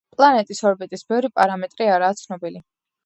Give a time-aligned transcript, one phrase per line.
[0.19, 2.65] პლანეტის ორბიტის ბევრი პარამეტრი არაა ცნობილი.